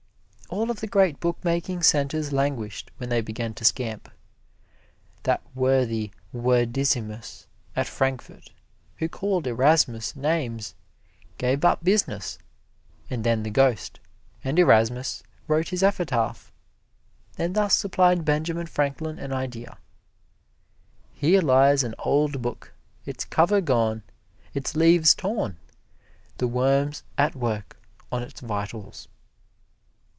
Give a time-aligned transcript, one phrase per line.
[0.51, 4.09] All of the great bookmaking centers languished when they began to scamp.
[5.23, 8.49] That worthy wordissimus at Frankfort
[8.97, 10.75] who called Erasmus names
[11.37, 12.37] gave up business
[13.09, 14.01] and then the ghost,
[14.43, 16.51] and Erasmus wrote his epitaph,
[17.37, 19.77] and thus supplied Benjamin Franklin an idea
[21.13, 22.73] "Here lies an old book,
[23.05, 24.03] its cover gone,
[24.53, 25.55] its leaves torn,
[26.39, 27.77] the worms at work
[28.11, 29.07] on its vitals."